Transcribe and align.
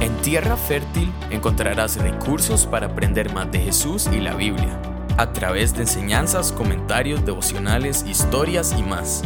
En 0.00 0.16
Tierra 0.22 0.56
Fértil 0.56 1.12
encontrarás 1.30 1.96
recursos 1.96 2.64
para 2.64 2.86
aprender 2.86 3.34
más 3.34 3.52
de 3.52 3.60
Jesús 3.60 4.08
y 4.10 4.18
la 4.18 4.34
Biblia, 4.34 4.80
a 5.18 5.30
través 5.34 5.74
de 5.74 5.82
enseñanzas, 5.82 6.52
comentarios, 6.52 7.26
devocionales, 7.26 8.06
historias 8.08 8.74
y 8.78 8.82
más. 8.82 9.20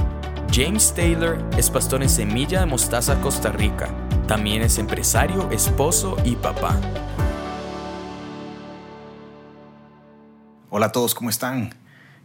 James 0.52 0.92
Taylor 0.92 1.38
es 1.56 1.70
pastor 1.70 2.02
en 2.02 2.08
Semilla 2.08 2.58
de 2.58 2.66
Mostaza, 2.66 3.20
Costa 3.20 3.52
Rica. 3.52 3.88
También 4.26 4.62
es 4.62 4.78
empresario, 4.78 5.48
esposo 5.52 6.16
y 6.24 6.34
papá. 6.34 6.76
Hola 10.70 10.86
a 10.86 10.92
todos, 10.92 11.14
¿cómo 11.14 11.30
están? 11.30 11.72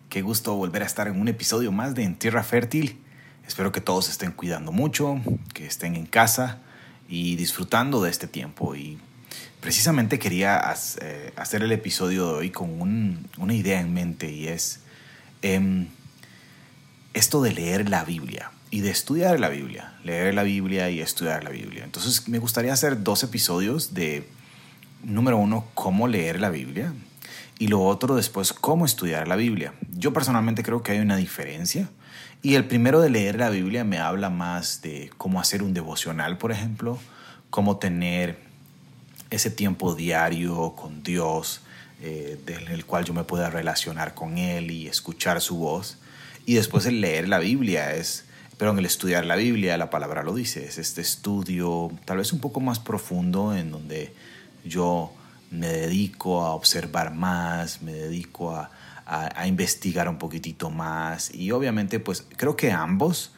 Qué 0.10 0.24
gusto 0.24 0.56
volver 0.56 0.82
a 0.82 0.88
estar 0.88 1.08
en 1.08 1.22
un 1.22 1.28
episodio 1.28 1.72
más 1.72 1.94
de 1.94 2.02
En 2.02 2.16
Tierra 2.16 2.42
Fértil. 2.42 3.00
Espero 3.48 3.72
que 3.72 3.80
todos 3.80 4.10
estén 4.10 4.32
cuidando 4.32 4.72
mucho, 4.72 5.20
que 5.54 5.68
estén 5.68 5.96
en 5.96 6.08
casa 6.08 6.64
y 7.10 7.36
disfrutando 7.36 8.02
de 8.02 8.12
este 8.12 8.28
tiempo. 8.28 8.76
Y 8.76 9.00
precisamente 9.60 10.20
quería 10.20 10.62
eh, 11.02 11.34
hacer 11.36 11.64
el 11.64 11.72
episodio 11.72 12.28
de 12.28 12.34
hoy 12.34 12.50
con 12.52 13.28
una 13.38 13.54
idea 13.54 13.82
en 13.82 13.94
mente 13.94 14.32
y 14.32 14.48
es 14.48 14.82
em, 15.42 15.88
esto 17.14 17.42
de 17.42 17.52
leer 17.52 17.90
la 17.90 18.06
Biblia 18.06 18.52
y 18.72 18.82
de 18.82 18.92
estudiar 18.92 19.40
la 19.40 19.50
Biblia. 19.50 19.94
Leer 20.04 20.34
la 20.36 20.44
Biblia 20.44 20.90
y 20.90 21.02
estudiar 21.02 21.44
la 21.44 21.50
Biblia. 21.50 21.84
Entonces 21.84 22.28
me 22.28 22.40
gustaría 22.40 22.72
hacer 22.72 23.04
dos 23.04 23.24
episodios 23.24 23.94
de, 23.94 24.28
número 25.04 25.38
uno, 25.38 25.66
cómo 25.74 26.08
leer 26.08 26.40
la 26.40 26.50
Biblia 26.50 26.94
y 27.58 27.68
lo 27.68 27.82
otro 27.82 28.16
después, 28.16 28.54
cómo 28.54 28.86
estudiar 28.86 29.28
la 29.28 29.36
Biblia. 29.36 29.74
Yo 29.92 30.14
personalmente 30.14 30.64
creo 30.64 30.84
que 30.84 30.94
hay 30.94 31.00
una 31.00 31.18
diferencia. 31.18 31.90
Y 32.42 32.56
el 32.56 32.66
primero 32.66 33.02
de 33.02 33.10
leer 33.10 33.38
la 33.38 33.50
Biblia 33.50 33.84
me 33.84 34.00
habla 34.00 34.30
más 34.30 34.82
de 34.82 35.12
cómo 35.18 35.42
hacer 35.42 35.62
un 35.62 35.74
devocional, 35.74 36.38
por 36.38 36.54
ejemplo, 36.54 36.98
cómo 37.50 37.78
tener 37.78 38.40
ese 39.30 39.52
tiempo 39.52 39.94
diario 39.94 40.74
con 40.76 41.04
Dios, 41.04 41.62
eh, 42.02 42.40
en 42.48 42.70
el 42.70 42.86
cual 42.86 43.04
yo 43.04 43.14
me 43.14 43.26
pueda 43.26 43.50
relacionar 43.50 44.14
con 44.14 44.38
Él 44.38 44.72
y 44.72 44.88
escuchar 44.88 45.42
su 45.42 45.58
voz. 45.58 45.98
Y 46.46 46.54
después 46.54 46.86
el 46.86 47.02
leer 47.02 47.28
la 47.28 47.40
Biblia 47.40 47.94
es, 47.94 48.24
pero 48.58 48.72
en 48.72 48.80
el 48.80 48.86
estudiar 48.86 49.26
la 49.26 49.36
Biblia, 49.36 49.78
la 49.78 49.90
palabra 49.90 50.24
lo 50.24 50.34
dice, 50.34 50.66
es 50.66 50.78
este 50.78 51.02
estudio 51.02 51.92
tal 52.06 52.20
vez 52.20 52.32
un 52.32 52.40
poco 52.40 52.62
más 52.62 52.80
profundo 52.80 53.54
en 53.54 53.70
donde 53.70 54.14
yo 54.64 55.12
me 55.52 55.68
dedico 55.68 56.42
a 56.42 56.54
observar 56.54 57.14
más, 57.14 57.82
me 57.82 57.92
dedico 57.92 58.56
a, 58.56 58.72
investigar 59.46 60.08
un 60.08 60.18
poquitito 60.18 60.70
más 60.70 61.34
y 61.34 61.52
obviamente 61.52 62.00
pues 62.00 62.26
creo 62.38 62.56
que 62.56 62.72
ambos 62.72 63.34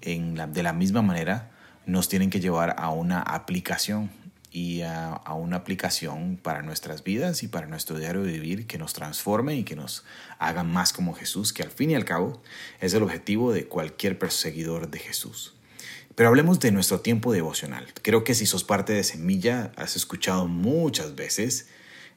en 0.00 0.34
de 0.52 0.62
la 0.62 0.72
misma 0.72 1.02
manera 1.02 1.50
nos 1.84 2.08
tienen 2.08 2.30
que 2.30 2.40
llevar 2.40 2.76
a 2.78 2.90
una 2.90 3.20
aplicación 3.22 4.10
y 4.52 4.82
a, 4.82 5.08
a, 5.08 5.34
una 5.34 5.56
aplicación 5.56 6.38
para 6.40 6.62
nuestras 6.62 7.04
vidas 7.04 7.42
y 7.42 7.48
para 7.48 7.66
nuestro 7.66 7.98
diario 7.98 8.22
de 8.22 8.32
vivir 8.32 8.66
que 8.66 8.78
nos 8.78 8.92
transforme 8.92 9.54
y 9.56 9.64
que 9.64 9.76
nos 9.76 10.04
haga 10.38 10.62
más 10.62 10.92
como 10.92 11.12
Jesús, 11.12 11.52
que 11.52 11.62
al 11.62 11.70
fin 11.70 11.90
y 11.90 11.94
al 11.94 12.04
cabo 12.04 12.40
es 12.80 12.94
el 12.94 13.02
objetivo 13.02 13.52
de 13.52 13.66
cualquier 13.66 14.18
perseguidor 14.18 14.90
de 14.90 14.98
Jesús. 14.98 15.56
Pero 16.14 16.30
hablemos 16.30 16.58
de 16.60 16.72
nuestro 16.72 17.00
tiempo 17.00 17.32
devocional. 17.32 17.86
Creo 18.00 18.24
que 18.24 18.34
si 18.34 18.46
sos 18.46 18.64
parte 18.64 18.94
de 18.94 19.04
Semilla, 19.04 19.72
has 19.76 19.96
escuchado 19.96 20.48
muchas 20.48 21.14
veces 21.14 21.68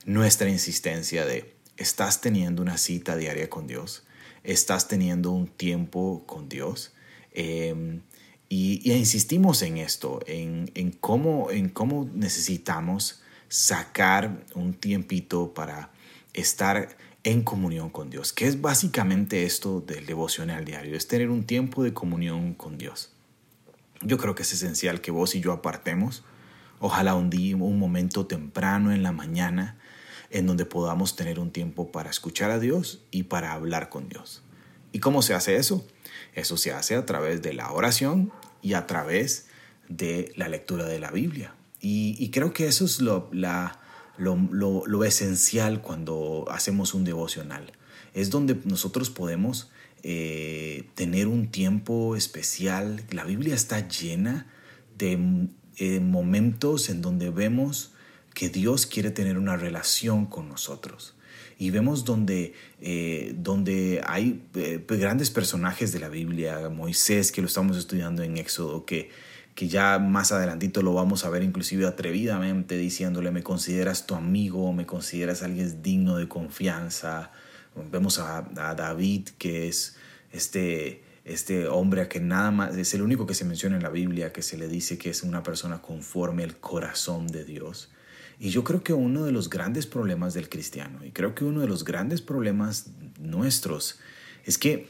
nuestra 0.06 0.50
insistencia 0.50 1.26
de, 1.26 1.54
estás 1.80 2.22
teniendo 2.22 2.62
una 2.62 2.78
cita 2.78 3.16
diaria 3.16 3.50
con 3.50 3.66
Dios, 3.66 4.04
estás 4.44 4.88
teniendo 4.88 5.32
un 5.32 5.48
tiempo 5.48 6.24
con 6.26 6.50
Dios. 6.50 6.94
Em, 7.32 8.02
y, 8.50 8.92
insistimos 8.92 9.62
en 9.62 9.78
esto, 9.78 10.20
en, 10.28 10.70
en, 10.76 10.92
cómo, 10.92 11.52
en 11.52 11.70
cómo 11.70 12.10
necesitamos 12.14 13.22
sacar 13.48 14.44
un 14.54 14.74
tiempito 14.74 15.54
para 15.54 15.92
estar 16.34 16.98
en 17.24 17.44
comunión 17.44 17.90
con 17.90 18.10
Dios, 18.10 18.34
que 18.34 18.48
es 18.48 18.62
básicamente 18.62 19.44
esto 19.44 19.82
del 19.82 20.06
devocional 20.06 20.66
diario, 20.66 20.96
es 20.96 21.08
tener 21.08 21.30
un 21.30 21.44
tiempo 21.44 21.84
de 21.84 21.94
comunión 21.94 22.54
con 22.54 22.78
Dios. 22.78 23.12
Yo 24.02 24.18
creo 24.18 24.36
que 24.36 24.44
es 24.44 24.54
esencial 24.54 25.02
que 25.02 25.12
vos 25.12 25.36
y 25.36 25.42
yo 25.42 25.52
apartemos, 25.52 26.24
ojalá 26.80 27.16
un 27.16 27.30
día, 27.30 27.56
un 27.58 27.80
momento 27.80 28.26
temprano 28.26 28.94
en 28.94 29.04
la 29.04 29.12
mañana, 29.12 29.78
en 30.32 30.48
donde 30.48 30.66
podamos 30.66 31.16
tener 31.16 31.40
un 31.40 31.52
tiempo 31.52 31.92
para 31.92 32.10
escuchar 32.10 32.52
a 32.52 32.60
Dios 32.60 33.02
y 33.12 33.24
para 33.24 33.54
hablar 33.54 33.90
con 33.90 34.10
Dios. 34.10 34.44
¿Y 34.92 35.00
cómo 35.00 35.22
se 35.22 35.34
hace 35.34 35.56
eso? 35.56 35.86
Eso 36.34 36.58
se 36.58 36.72
hace 36.72 36.96
a 36.96 37.06
través 37.06 37.42
de 37.42 37.54
la 37.54 37.72
oración 37.72 38.32
y 38.62 38.74
a 38.74 38.88
través 38.88 39.48
de 39.88 40.32
la 40.36 40.50
lectura 40.50 40.86
de 40.86 41.00
la 41.00 41.12
Biblia. 41.12 41.56
Y, 41.82 42.30
creo 42.32 42.54
que 42.54 42.68
eso 42.68 42.86
es 42.86 43.00
lo, 43.00 43.30
lo, 43.32 44.86
lo 44.86 45.04
esencial 45.06 45.82
cuando 45.82 46.46
hacemos 46.50 46.94
un 46.94 47.06
devocional. 47.06 47.72
Es 48.14 48.30
donde 48.30 48.60
nosotros 48.66 49.10
podemos 49.10 49.72
eh, 50.04 50.88
tener 50.96 51.28
un 51.28 51.52
tiempo 51.52 52.16
especial. 52.16 53.04
La 53.12 53.24
Biblia 53.24 53.56
está 53.56 53.88
llena 53.88 54.48
de 54.98 55.48
eh, 55.78 56.00
momentos 56.00 56.90
en 56.90 57.02
donde 57.02 57.30
vemos 57.30 57.92
que 58.40 58.48
Dios 58.48 58.86
quiere 58.86 59.12
tener 59.12 59.38
una 59.38 59.58
relación 59.58 60.26
con 60.26 60.48
nosotros. 60.48 61.14
Y 61.58 61.72
vemos 61.72 62.06
donde, 62.06 62.54
eh, 62.80 63.34
donde 63.36 64.02
hay 64.08 64.42
grandes 64.88 65.30
personajes 65.30 65.92
de 65.92 66.00
la 66.00 66.08
Biblia, 66.08 66.70
Moisés, 66.70 67.34
que 67.34 67.42
lo 67.42 67.48
estamos 67.48 67.76
estudiando 67.76 68.24
en 68.24 68.38
Éxodo, 68.38 68.86
que, 68.86 69.10
que 69.56 69.68
ya 69.68 70.00
más 70.00 70.32
adelantito 70.32 70.82
lo 70.82 70.94
vamos 70.94 71.26
a 71.26 71.30
ver 71.30 71.44
inclusive 71.44 71.86
atrevidamente 71.86 72.78
diciéndole, 72.78 73.30
me 73.32 73.44
consideras 73.44 74.08
tu 74.08 74.16
amigo, 74.16 74.72
me 74.72 74.86
consideras 74.86 75.44
alguien 75.44 75.84
digno 75.84 76.16
de 76.16 76.30
confianza, 76.30 77.32
Vemos 77.92 78.20
a, 78.20 78.42
David, 78.42 79.30
que 79.38 79.68
es 79.68 79.98
este, 80.32 81.04
este 81.26 81.68
hombre 81.68 82.04
a 82.04 82.10
que 82.10 82.22
nada 82.22 82.52
más, 82.52 82.78
es 82.78 82.94
el 82.94 83.02
único 83.02 83.28
que 83.28 83.34
se 83.34 83.44
menciona 83.44 83.76
en 83.76 83.84
la 83.84 83.90
Biblia, 83.90 84.32
que 84.32 84.44
se 84.44 84.58
le 84.58 84.70
dice 84.70 84.98
que 84.98 85.10
es 85.10 85.24
una 85.24 85.44
persona 85.44 85.82
conforme 85.82 86.46
al 86.46 86.56
corazón 86.58 87.28
de 87.28 87.44
Dios. 87.44 87.90
Y 88.40 88.50
yo 88.50 88.64
creo 88.64 88.84
que 88.84 88.94
uno 88.94 89.26
de 89.26 89.32
los 89.32 89.50
grandes 89.50 89.86
problemas 89.86 90.34
del 90.34 90.50
cristiano, 90.50 91.04
y 91.04 91.12
creo 91.12 91.36
que 91.36 91.44
uno 91.44 91.62
de 91.62 91.68
los 91.68 91.84
grandes 91.84 92.22
problemas 92.22 92.88
nuestros, 93.20 94.00
es 94.46 94.58
que 94.58 94.88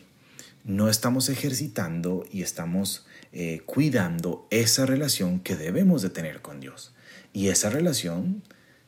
no 0.64 0.88
estamos 0.88 1.30
ejercitando 1.30 2.26
y 2.32 2.44
estamos 2.44 3.08
eh, 3.32 3.62
cuidando 3.66 4.48
esa 4.52 4.86
relación 4.86 5.40
que 5.40 5.56
debemos 5.56 6.02
de 6.02 6.10
tener 6.12 6.42
con 6.42 6.60
Dios. 6.60 6.94
Y 7.34 7.48
esa 7.48 7.70
relación 7.70 8.44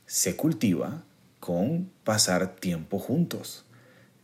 se 0.05 0.35
cultiva 0.35 1.03
con 1.39 1.89
pasar 2.03 2.55
tiempo 2.57 2.99
juntos 2.99 3.65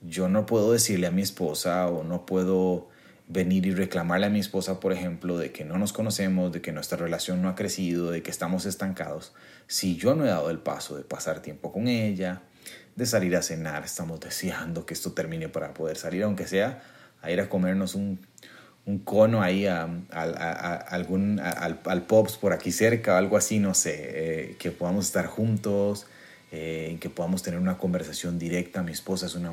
yo 0.01 0.29
no 0.29 0.45
puedo 0.45 0.71
decirle 0.71 1.07
a 1.07 1.11
mi 1.11 1.21
esposa 1.21 1.87
o 1.87 2.03
no 2.03 2.25
puedo 2.25 2.89
venir 3.27 3.65
y 3.65 3.73
reclamarle 3.73 4.27
a 4.27 4.29
mi 4.29 4.39
esposa, 4.39 4.79
por 4.79 4.93
ejemplo, 4.93 5.37
de 5.37 5.51
que 5.51 5.65
no 5.65 5.77
nos 5.77 5.91
conocemos, 5.91 6.51
de 6.51 6.61
que 6.61 6.71
nuestra 6.71 6.97
relación 6.97 7.41
no 7.41 7.49
ha 7.49 7.55
crecido, 7.55 8.11
de 8.11 8.23
que 8.23 8.31
estamos 8.31 8.65
estancados, 8.65 9.33
si 9.67 9.97
yo 9.97 10.15
no 10.15 10.25
he 10.25 10.29
dado 10.29 10.49
el 10.49 10.59
paso 10.59 10.95
de 10.95 11.03
pasar 11.03 11.41
tiempo 11.41 11.73
con 11.73 11.87
ella, 11.87 12.43
de 12.95 13.05
salir 13.05 13.35
a 13.35 13.41
cenar, 13.41 13.83
estamos 13.83 14.19
deseando 14.19 14.85
que 14.85 14.93
esto 14.93 15.11
termine 15.11 15.49
para 15.49 15.73
poder 15.73 15.97
salir, 15.97 16.23
aunque 16.23 16.47
sea 16.47 16.81
a 17.21 17.31
ir 17.31 17.41
a 17.41 17.49
comernos 17.49 17.95
un, 17.95 18.19
cono 19.03 19.41
ahí 19.41 19.67
a, 19.67 19.89
algún, 20.89 21.41
al, 21.41 22.05
Pops 22.07 22.37
por 22.37 22.53
aquí 22.53 22.71
cerca, 22.71 23.17
algo 23.17 23.35
así, 23.35 23.59
no 23.59 23.73
sé, 23.73 23.95
eh, 23.97 24.55
que 24.57 24.71
podamos 24.71 25.05
estar 25.05 25.25
juntos, 25.25 26.07
eh, 26.53 26.97
que 27.01 27.09
podamos 27.09 27.43
tener 27.43 27.59
una 27.59 27.77
conversación 27.77 28.39
directa. 28.39 28.83
Mi 28.83 28.93
esposa 28.93 29.25
es 29.25 29.35
una 29.35 29.51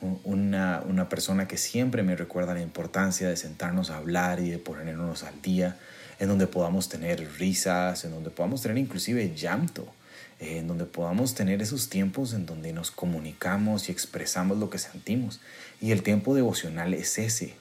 una, 0.00 0.82
una, 0.86 1.08
persona 1.08 1.48
que 1.48 1.56
siempre 1.56 2.02
me 2.02 2.16
recuerda 2.16 2.54
la 2.54 2.62
importancia 2.62 3.28
de 3.28 3.36
sentarnos 3.36 3.90
a 3.90 3.96
hablar 3.96 4.40
y 4.40 4.50
de 4.50 4.58
ponernos 4.58 5.24
al 5.24 5.40
día, 5.42 5.76
en 6.18 6.28
donde 6.28 6.46
podamos 6.46 6.88
tener 6.88 7.26
risas, 7.38 8.04
en 8.04 8.12
donde 8.12 8.30
podamos 8.30 8.62
tener 8.62 8.78
inclusive 8.78 9.34
llanto, 9.34 9.92
en 10.40 10.68
donde 10.68 10.84
podamos 10.84 11.34
tener 11.34 11.62
esos 11.62 11.88
tiempos 11.88 12.32
en 12.32 12.46
donde 12.46 12.72
nos 12.72 12.90
comunicamos 12.90 13.88
y 13.88 13.92
expresamos 13.92 14.58
lo 14.58 14.70
que 14.70 14.78
sentimos. 14.78 15.40
Y 15.80 15.90
el 15.90 16.02
tiempo 16.02 16.34
devocional 16.34 16.94
es 16.94 17.18
ese. 17.18 17.54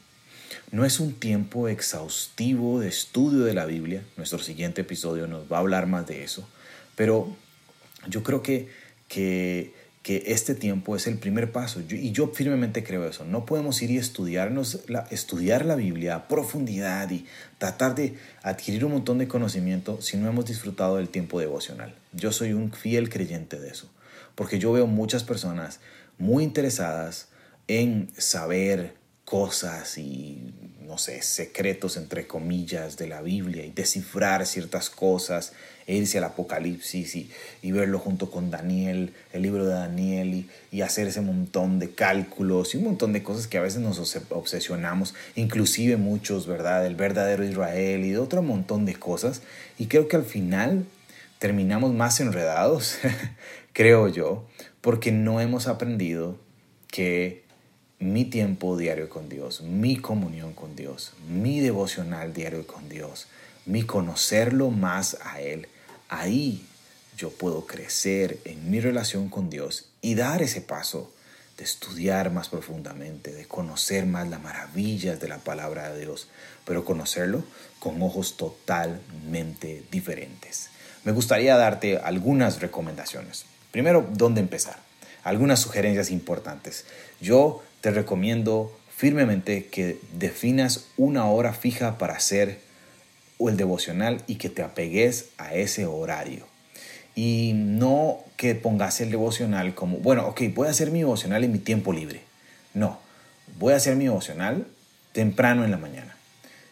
No 0.72 0.86
es 0.86 1.00
un 1.00 1.13
tiempo 1.13 1.68
exhaustivo 1.68 2.80
de 2.80 2.89
estudio 2.89 3.45
de 3.45 3.54
la 3.54 3.66
Biblia, 3.66 4.04
nuestro 4.16 4.39
siguiente 4.39 4.81
episodio 4.81 5.28
nos 5.28 5.51
va 5.51 5.57
a 5.57 5.60
hablar 5.62 5.88
más 5.88 6.06
de 6.07 6.24
eso, 6.24 6.48
pero 6.95 7.36
yo 8.07 8.24
creo 8.24 8.42
que, 8.42 8.69
que 9.07 9.74
que 10.07 10.24
este 10.27 10.56
tiempo 10.56 10.95
es 10.95 11.06
el 11.06 11.18
primer 11.18 11.51
paso. 11.51 11.81
y 11.81 12.13
yo 12.13 12.30
firmemente 12.30 12.81
creo 12.81 13.06
eso. 13.06 13.25
No 13.25 13.45
podemos 13.45 13.81
ir 13.81 13.92
y 13.92 13.98
estudiarnos 13.98 14.80
estudiar 15.12 15.65
la 15.65 15.75
Biblia 15.75 16.15
a 16.15 16.27
profundidad 16.30 17.12
y 17.12 17.25
tratar 17.57 17.94
de 17.94 18.15
adquirir 18.42 18.86
un 18.86 18.94
montón 18.94 19.18
de 19.18 19.27
conocimiento 19.27 20.01
si 20.01 20.15
no 20.15 20.30
hemos 20.30 20.45
disfrutado 20.45 20.95
del 20.95 21.09
tiempo 21.09 21.42
devocional. 21.42 21.94
Yo 22.13 22.31
soy 22.31 22.54
un 22.54 22.71
fiel 22.71 23.09
creyente 23.09 23.59
de 23.59 23.68
eso. 23.68 23.89
Porque 24.33 24.59
yo 24.59 24.71
veo 24.71 24.88
muchas 24.88 25.25
personas 25.25 25.81
muy 26.18 26.45
interesadas 26.45 27.27
en 27.68 28.10
saber 28.18 28.94
cosas 29.25 29.98
y, 29.98 30.53
no 30.83 30.98
sé, 30.98 31.21
secretos 31.21 31.98
entre 31.98 32.27
comillas 32.27 32.95
de 32.95 33.07
la 33.07 33.21
Biblia 33.21 33.65
y 33.65 33.71
descifrar 33.71 34.45
ciertas 34.45 34.89
cosas, 34.89 35.51
irse 35.88 36.18
al 36.18 36.25
Apocalipsis 36.25 37.16
y, 37.16 37.72
verlo 37.72 38.00
junto 38.00 38.30
con 38.30 38.51
Daniel, 38.51 39.13
el 39.31 39.42
libro 39.42 39.66
de 39.66 39.74
Daniel, 39.74 40.45
y, 40.72 40.81
hacer 40.81 41.07
ese 41.07 41.22
montón 41.22 41.80
de 41.80 41.92
cálculos 41.92 42.75
y 42.75 42.78
un 42.78 42.84
montón 42.84 43.13
de 43.13 43.24
cosas 43.24 43.48
que 43.48 43.57
a 43.57 43.62
veces 43.62 43.81
nos 43.81 44.00
obsesionamos, 44.30 45.16
inclusive 45.36 45.98
muchos, 45.98 46.45
¿verdad? 46.45 46.86
El 46.86 46.95
verdadero 46.95 47.44
Israel 47.44 48.06
y 48.06 48.12
de 48.12 48.19
otro 48.19 48.44
montón 48.44 48.86
de 48.86 48.95
cosas. 48.95 49.42
Y 49.80 49.88
creo 49.88 50.07
que 50.07 50.18
al 50.18 50.25
final 50.25 50.86
terminamos 51.39 51.94
más 51.94 52.19
enredados, 52.19 52.98
creo 53.74 54.07
yo, 54.07 54.45
porque 54.81 55.12
no 55.12 55.42
hemos 55.42 55.68
aprendido 55.68 56.38
que 56.88 57.44
mi 58.00 58.25
tiempo 58.25 58.78
diario 58.78 59.10
con 59.10 59.28
Dios, 59.30 59.62
mi 59.62 59.98
comunión 59.98 60.54
con 60.54 60.75
Dios, 60.75 61.13
mi 61.28 61.60
devocional 61.60 62.34
diario 62.34 62.68
con 62.68 62.89
Dios, 62.89 63.28
mi 63.66 63.84
conocerlo 63.84 64.69
más 64.69 65.18
a 65.24 65.42
Él, 65.42 65.68
ahí 66.09 66.65
yo 67.18 67.31
puedo 67.31 67.65
crecer 67.65 68.39
en 68.45 68.69
mi 68.69 68.80
relación 68.80 69.30
con 69.30 69.50
Dios 69.50 69.89
y 70.01 70.15
dar 70.15 70.42
ese 70.42 70.62
paso 70.62 71.12
de 71.57 71.63
estudiar 71.63 72.31
más 72.31 72.50
profundamente, 72.50 73.31
de 73.31 73.45
conocer 73.45 74.06
más 74.06 74.27
las 74.27 74.42
maravillas 74.42 75.19
de 75.19 75.27
la 75.27 75.39
palabra 75.39 75.92
de 75.92 76.01
Dios, 76.01 76.27
pero 76.65 76.86
conocerlo 76.86 77.44
con 77.80 78.01
ojos 78.04 78.38
totalmente 78.38 79.83
diferentes. 79.89 80.69
Me 81.04 81.12
gustaría 81.12 81.57
darte 81.57 81.98
algunas 81.98 82.62
recomendaciones. 82.62 83.45
Primero, 83.71 84.07
¿dónde 84.13 84.42
empezar? 84.42 84.77
Algunas 85.24 85.60
sugerencias 85.60 86.12
importantes. 86.12 86.86
Yo 87.19 87.63
te 87.81 87.89
recomiendo 87.92 88.77
firmemente 88.95 89.65
que 89.68 90.00
definas 90.13 90.86
una 90.98 91.25
hora 91.25 91.53
fija 91.53 91.98
para 91.98 92.15
hacer 92.15 92.67
el 93.39 93.57
devocional 93.57 94.24
y 94.28 94.36
que 94.36 94.50
te 94.50 94.63
apegues 94.63 95.30
a 95.38 95.54
ese 95.54 95.86
horario. 95.86 96.45
Y 97.16 97.54
no 97.56 98.19
que 98.36 98.56
pongas 98.56 99.01
el 99.01 99.12
devocional 99.12 99.74
como, 99.74 99.98
bueno, 99.98 100.28
ok, 100.28 100.42
voy 100.54 100.68
a 100.68 100.72
hacer 100.72 100.92
mi 100.92 101.00
devocional 101.00 101.44
en 101.44 101.51
mi 101.51 101.60
tiempo 101.60 101.94
libre. 101.94 102.22
No, 102.74 103.00
voy 103.60 103.74
a 103.74 103.78
hacer 103.78 103.95
mi 103.95 104.06
devocional 104.06 104.68
temprano 105.13 105.66
en 105.66 105.72
la 105.72 105.78
mañana. 105.78 106.16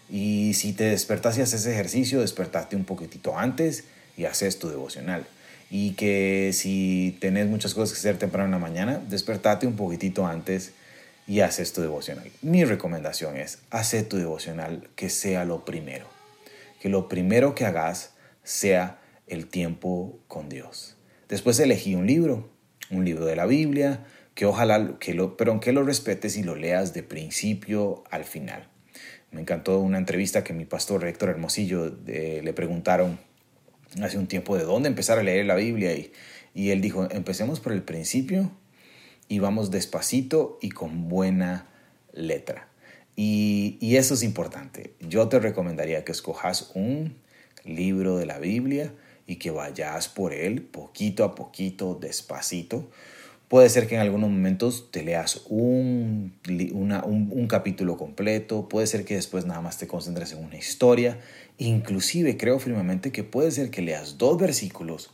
Y 0.09 0.53
si 0.53 0.73
te 0.73 0.83
despertas 0.85 1.37
y 1.37 1.41
haces 1.41 1.65
ejercicio, 1.65 2.21
despertaste 2.21 2.75
un 2.75 2.85
poquitito 2.85 3.37
antes 3.37 3.85
y 4.17 4.25
haces 4.25 4.59
tu 4.59 4.69
devocional. 4.69 5.25
Y 5.71 5.91
que 5.93 6.51
si 6.53 7.17
tenés 7.19 7.47
muchas 7.47 7.73
cosas 7.73 7.93
que 7.93 7.99
hacer 7.99 8.19
temprano 8.19 8.45
en 8.45 8.51
la 8.51 8.59
mañana, 8.59 9.01
despertate 9.09 9.65
un 9.65 9.75
poquitito 9.75 10.27
antes 10.27 10.73
y 11.27 11.39
haces 11.39 11.73
tu 11.73 11.81
devocional. 11.81 12.29
Mi 12.43 12.65
recomendación 12.65 13.35
es, 13.37 13.59
hacer 13.71 14.07
tu 14.07 14.17
devocional 14.17 14.87
que 14.95 15.09
sea 15.09 15.43
lo 15.43 15.65
primero. 15.65 16.14
Que 16.79 16.89
lo 16.89 17.07
primero 17.07 17.55
que 17.55 17.65
hagas 17.65 18.15
sea 18.43 18.99
el 19.27 19.47
tiempo 19.47 20.19
con 20.27 20.49
Dios. 20.49 20.97
Después 21.27 21.59
elegí 21.59 21.95
un 21.95 22.05
libro, 22.05 22.49
un 22.91 23.05
libro 23.05 23.25
de 23.25 23.35
la 23.35 23.45
Biblia, 23.45 24.05
que 24.35 24.45
ojalá, 24.45 24.97
que 24.99 25.13
lo, 25.13 25.37
pero 25.37 25.51
aunque 25.51 25.71
lo 25.71 25.83
respetes 25.83 26.37
y 26.37 26.43
lo 26.43 26.55
leas 26.55 26.93
de 26.93 27.03
principio 27.03 28.03
al 28.11 28.25
final. 28.25 28.67
Me 29.31 29.41
encantó 29.41 29.79
una 29.79 29.97
entrevista 29.97 30.43
que 30.43 30.53
mi 30.53 30.65
pastor 30.65 31.05
Héctor 31.05 31.29
Hermosillo 31.29 31.97
eh, 32.07 32.41
le 32.43 32.53
preguntaron 32.53 33.19
hace 34.01 34.17
un 34.17 34.27
tiempo 34.27 34.57
de 34.57 34.63
dónde 34.63 34.89
empezar 34.89 35.17
a 35.19 35.23
leer 35.23 35.45
la 35.45 35.55
Biblia 35.55 35.93
y, 35.95 36.11
y 36.53 36.71
él 36.71 36.81
dijo, 36.81 37.09
empecemos 37.11 37.59
por 37.59 37.73
el 37.73 37.81
principio 37.81 38.51
y 39.27 39.39
vamos 39.39 39.71
despacito 39.71 40.59
y 40.61 40.69
con 40.69 41.09
buena 41.09 41.67
letra. 42.13 42.69
Y, 43.15 43.95
eso 43.95 44.13
es 44.13 44.23
importante. 44.23 44.93
Yo 44.99 45.27
te 45.29 45.39
recomendaría 45.39 46.03
que 46.03 46.11
escojas 46.11 46.71
un 46.75 47.15
libro 47.63 48.17
de 48.17 48.25
la 48.25 48.39
Biblia 48.39 48.93
y 49.25 49.37
que 49.37 49.51
vayas 49.51 50.07
por 50.09 50.33
él 50.33 50.61
poquito 50.61 51.23
a 51.23 51.33
poquito, 51.33 51.95
despacito. 51.95 52.89
Puede 53.47 53.69
ser 53.69 53.87
que 53.87 53.95
en 53.95 54.01
algunos 54.01 54.29
momentos 54.29 54.91
te 54.91 55.03
leas 55.03 55.43
un, 55.47 56.33
un, 56.47 57.29
un 57.31 57.47
capítulo 57.47 57.95
completo, 57.95 58.67
puede 58.67 58.87
ser 58.87 59.05
que 59.05 59.15
después 59.15 59.45
nada 59.45 59.61
más 59.61 59.77
te 59.77 59.87
concentres 59.87 60.31
en 60.31 60.43
una 60.43 60.57
historia, 60.57 61.19
inclusive 61.57 62.37
creo 62.37 62.59
firmemente 62.59 63.11
que 63.11 63.23
puede 63.23 63.51
ser 63.51 63.69
que 63.69 63.83
leas 63.83 64.17
dos 64.17 64.39
versículos, 64.39 65.11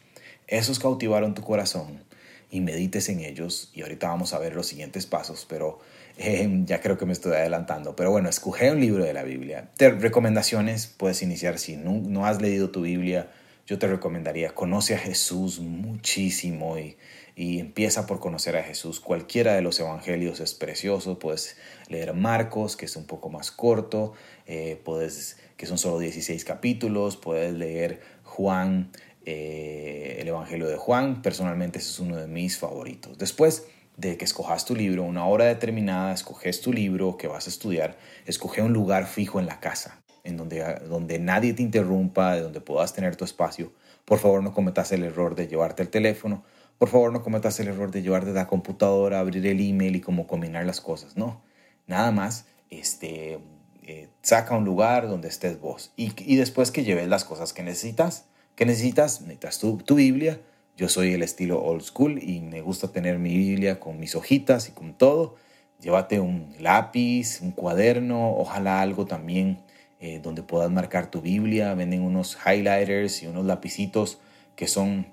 esos 0.47 0.79
cautivaron 0.79 1.33
tu 1.33 1.41
corazón 1.41 2.03
y 2.51 2.59
medites 2.59 3.09
en 3.09 3.21
ellos. 3.21 3.71
Y 3.73 3.81
ahorita 3.81 4.09
vamos 4.09 4.33
a 4.33 4.39
ver 4.39 4.55
los 4.55 4.67
siguientes 4.67 5.05
pasos, 5.05 5.45
pero 5.49 5.79
eh, 6.17 6.63
ya 6.65 6.81
creo 6.81 6.97
que 6.97 7.05
me 7.05 7.13
estoy 7.13 7.33
adelantando. 7.33 7.95
Pero 7.95 8.11
bueno, 8.11 8.29
escoge 8.29 8.71
un 8.71 8.79
libro 8.79 9.03
de 9.03 9.13
la 9.13 9.23
Biblia. 9.23 9.69
Te, 9.77 9.89
recomendaciones 9.89 10.87
puedes 10.87 11.21
iniciar 11.21 11.59
si 11.59 11.77
no, 11.77 11.93
no 11.93 12.25
has 12.25 12.41
leído 12.41 12.69
tu 12.69 12.81
Biblia. 12.81 13.31
Yo 13.67 13.79
te 13.79 13.87
recomendaría, 13.87 14.53
conoce 14.53 14.95
a 14.95 14.97
Jesús 14.97 15.59
muchísimo 15.59 16.77
y, 16.77 16.97
y 17.35 17.59
empieza 17.59 18.05
por 18.05 18.19
conocer 18.19 18.57
a 18.57 18.63
Jesús. 18.63 18.99
Cualquiera 18.99 19.55
de 19.55 19.61
los 19.61 19.79
evangelios 19.79 20.39
es 20.39 20.53
precioso. 20.53 21.19
Puedes 21.19 21.57
leer 21.87 22.13
Marcos, 22.13 22.75
que 22.75 22.85
es 22.85 22.95
un 22.95 23.05
poco 23.05 23.29
más 23.29 23.51
corto, 23.51 24.13
eh, 24.45 24.79
puedes, 24.83 25.37
que 25.57 25.65
son 25.65 25.77
solo 25.77 25.99
16 25.99 26.43
capítulos. 26.45 27.17
Puedes 27.17 27.53
leer 27.53 28.01
Juan, 28.23 28.91
eh, 29.25 30.17
el 30.19 30.27
Evangelio 30.27 30.67
de 30.67 30.77
Juan. 30.77 31.21
Personalmente 31.21 31.79
ese 31.79 31.89
es 31.89 31.99
uno 31.99 32.17
de 32.17 32.27
mis 32.27 32.57
favoritos. 32.57 33.17
Después 33.17 33.65
de 33.97 34.17
que 34.17 34.25
escojas 34.25 34.65
tu 34.65 34.75
libro, 34.75 35.03
una 35.03 35.25
hora 35.25 35.45
determinada, 35.45 36.13
escoges 36.13 36.61
tu 36.61 36.73
libro 36.73 37.17
que 37.17 37.27
vas 37.27 37.47
a 37.47 37.49
estudiar, 37.49 37.97
escoge 38.25 38.61
un 38.61 38.73
lugar 38.73 39.05
fijo 39.07 39.39
en 39.39 39.45
la 39.45 39.59
casa, 39.59 40.01
en 40.23 40.37
donde, 40.37 40.63
donde 40.89 41.19
nadie 41.19 41.53
te 41.53 41.61
interrumpa, 41.61 42.35
de 42.35 42.41
donde 42.41 42.61
puedas 42.61 42.93
tener 42.93 43.15
tu 43.15 43.25
espacio. 43.25 43.73
Por 44.05 44.19
favor, 44.19 44.43
no 44.43 44.53
cometas 44.53 44.91
el 44.91 45.03
error 45.03 45.35
de 45.35 45.47
llevarte 45.47 45.83
el 45.83 45.89
teléfono. 45.89 46.43
Por 46.77 46.89
favor, 46.89 47.13
no 47.13 47.21
cometas 47.21 47.59
el 47.59 47.67
error 47.67 47.91
de 47.91 48.01
llevarte 48.01 48.31
la 48.31 48.47
computadora, 48.47 49.19
abrir 49.19 49.45
el 49.45 49.59
email 49.59 49.95
y 49.95 50.01
cómo 50.01 50.25
combinar 50.25 50.65
las 50.65 50.81
cosas. 50.81 51.15
No, 51.15 51.41
nada 51.85 52.11
más 52.11 52.45
este, 52.69 53.39
eh, 53.83 54.09
saca 54.23 54.55
un 54.55 54.65
lugar 54.65 55.07
donde 55.07 55.27
estés 55.27 55.59
vos. 55.59 55.91
Y, 55.95 56.13
y 56.17 56.37
después 56.37 56.71
que 56.71 56.83
lleves 56.83 57.07
las 57.07 57.23
cosas 57.23 57.53
que 57.53 57.61
necesitas, 57.61 58.25
¿Qué 58.55 58.65
necesitas? 58.65 59.21
Necesitas 59.21 59.59
tu, 59.59 59.77
tu 59.77 59.95
Biblia. 59.95 60.39
Yo 60.77 60.89
soy 60.89 61.13
el 61.13 61.21
estilo 61.21 61.61
old 61.61 61.81
school 61.83 62.21
y 62.21 62.39
me 62.39 62.61
gusta 62.61 62.91
tener 62.91 63.19
mi 63.19 63.35
Biblia 63.35 63.79
con 63.79 63.99
mis 63.99 64.15
hojitas 64.15 64.69
y 64.69 64.71
con 64.71 64.93
todo. 64.93 65.35
Llévate 65.79 66.19
un 66.19 66.55
lápiz, 66.59 67.41
un 67.41 67.51
cuaderno, 67.51 68.35
ojalá 68.37 68.81
algo 68.81 69.05
también 69.05 69.59
eh, 69.99 70.19
donde 70.21 70.43
puedas 70.43 70.71
marcar 70.71 71.11
tu 71.11 71.21
Biblia. 71.21 71.73
Venden 71.73 72.01
unos 72.01 72.37
highlighters 72.45 73.23
y 73.23 73.27
unos 73.27 73.45
lapicitos 73.45 74.19
que 74.55 74.67
son 74.67 75.07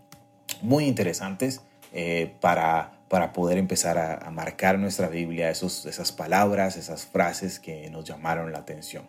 muy 0.62 0.84
interesantes 0.84 1.62
eh, 1.92 2.34
para, 2.40 2.92
para 3.08 3.32
poder 3.32 3.58
empezar 3.58 3.98
a, 3.98 4.14
a, 4.14 4.30
marcar 4.30 4.78
nuestra 4.78 5.08
Biblia, 5.08 5.50
esos, 5.50 5.86
esas 5.86 6.12
palabras, 6.12 6.76
esas 6.76 7.06
frases 7.06 7.58
que 7.58 7.90
nos 7.90 8.04
llamaron 8.04 8.52
la 8.52 8.58
atención 8.58 9.04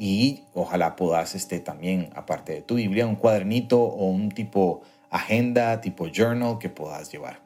y 0.00 0.44
ojalá 0.54 0.96
puedas 0.96 1.34
este, 1.34 1.60
también, 1.60 2.08
aparte 2.14 2.54
de 2.54 2.62
tu 2.62 2.76
Biblia, 2.76 3.06
un 3.06 3.16
cuadernito 3.16 3.82
o 3.82 4.06
un 4.06 4.30
tipo 4.30 4.80
agenda, 5.10 5.80
tipo 5.80 6.06
journal 6.08 6.58
que 6.58 6.68
puedas 6.68 7.10
llevar. 7.12 7.40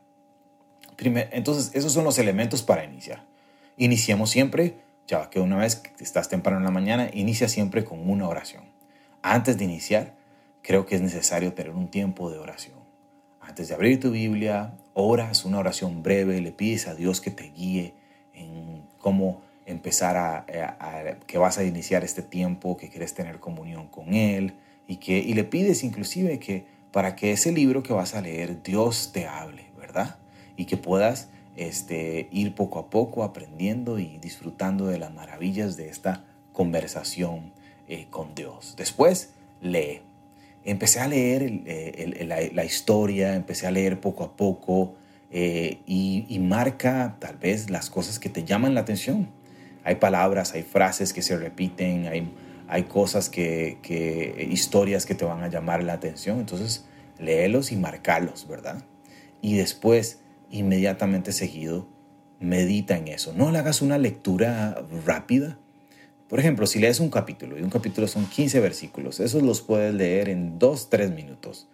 entonces, 0.99 1.73
esos 1.75 1.93
son 1.93 2.05
los 2.05 2.19
elementos 2.19 2.63
para 2.63 2.85
iniciar. 2.85 3.25
Iniciamos 3.77 4.31
siempre, 4.31 4.77
ya 5.07 5.29
que 5.31 5.41
una 5.41 5.57
vez 5.57 5.77
que 5.77 6.05
estás 6.05 6.29
temprano 6.29 6.59
en 6.59 6.65
la 6.65 6.71
mañana, 6.71 7.11
inicia 7.13 7.49
siempre 7.49 7.85
con 7.85 8.09
una 8.09 8.29
oración. 8.29 8.65
Antes 9.23 9.59
de 9.59 9.65
iniciar, 9.65 10.15
creo 10.63 10.87
que 10.87 10.95
es 10.95 11.03
necesario 11.03 11.53
tener 11.55 11.73
un 11.73 11.89
tiempo 11.89 12.31
de 12.31 12.39
oración. 12.39 12.79
Antes 13.41 13.69
de 13.69 13.75
abrir 13.75 14.01
tu 14.01 14.11
Biblia, 14.11 14.75
oras 14.95 15.45
una 15.45 15.59
oración 15.59 16.03
breve, 16.03 16.41
le 16.41 16.53
pides 16.53 16.87
a 16.87 16.95
Dios 16.95 17.21
que 17.21 17.31
te 17.31 17.45
guíe 17.51 17.95
en 18.33 18.87
cómo 18.99 19.43
empezar 19.67 20.17
a, 20.17 20.47
que 21.27 21.39
vas 21.39 21.59
a 21.59 21.65
iniciar 21.65 22.05
este 22.05 22.23
tiempo, 22.23 22.77
que 22.77 22.89
quieres 22.89 23.15
tener 23.15 23.41
comunión 23.41 23.89
con 23.89 24.15
Él 24.15 24.55
y 24.87 24.97
que 24.97 25.19
y 25.19 25.35
le 25.35 25.45
pides 25.45 25.85
inclusive 25.85 26.39
que 26.39 26.67
para 26.95 27.17
que 27.17 27.33
ese 27.33 27.51
libro 27.51 27.83
que 27.83 27.93
vas 27.93 28.15
a 28.15 28.21
leer 28.21 28.63
Dios 28.63 29.11
te 29.13 29.27
hable, 29.27 29.67
¿verdad? 29.77 30.19
Y 30.57 30.67
que 30.67 30.77
puedas 30.77 31.29
este, 31.57 32.29
ir 32.31 32.55
poco 32.55 32.79
a 32.79 32.89
poco 32.89 33.25
aprendiendo 33.25 33.99
y 33.99 34.19
disfrutando 34.19 34.87
de 34.87 35.01
las 35.01 35.13
maravillas 35.13 35.77
de 35.77 35.89
esta 35.89 36.23
conversación 36.53 37.53
eh, 37.89 38.07
con 38.11 38.37
Dios. 38.37 38.77
Después 38.77 39.31
lee. 39.61 40.03
Empecé 40.65 41.01
a 41.01 41.09
leer 41.09 42.53
la, 42.55 42.65
historia, 42.65 43.35
empecé 43.35 43.67
a 43.67 43.73
leer 43.73 44.01
poco 44.01 44.23
a 44.23 44.37
poco 44.37 44.95
eh, 45.33 45.81
y 45.87 46.39
marca 46.39 47.17
tal 47.19 47.39
vez 47.39 47.71
las 47.71 47.91
cosas 47.91 48.21
que 48.21 48.29
te 48.29 48.45
llaman 48.45 48.73
la 48.73 48.83
atención 48.83 49.29
hay 49.85 49.97
palabras, 49.97 50.55
hay 50.55 50.63
frases 50.63 51.13
que 51.13 51.21
se 51.21 51.37
repiten, 51.37 52.07
hay, 52.07 52.27
hay 52.75 52.83
cosas 52.83 53.31
que, 53.31 54.49
historias 54.51 55.07
que 55.07 55.15
te 55.15 55.25
van 55.25 55.45
a 55.45 55.49
llamar 55.49 55.85
la 55.85 55.93
atención. 55.93 56.41
Entonces, 56.41 56.85
léelos 57.21 57.71
y 57.71 57.77
marcarlos, 57.77 58.49
¿verdad? 58.49 58.85
Y 59.41 59.55
después, 59.55 60.19
inmediatamente 60.51 61.31
seguido, 61.31 61.87
medita 62.41 62.97
en 62.97 63.07
eso. 63.07 63.33
No 63.33 63.53
le 63.53 63.59
hagas 63.59 63.81
una 63.81 63.97
lectura 63.97 64.85
rápida. 65.07 65.57
Por 66.29 66.41
ejemplo, 66.41 66.67
si 66.67 66.81
lees 66.81 66.99
un 66.99 67.11
capítulo, 67.11 67.57
y 67.57 67.63
un 67.63 67.71
capítulo 67.71 68.09
son 68.09 68.27
15 68.27 68.59
versículos, 68.59 69.21
esos 69.21 69.45
los 69.45 69.63
puedes 69.63 69.95
leer 69.95 70.29
en 70.29 70.59
2, 70.59 70.91
3 70.91 71.13
minutos. 71.13 71.69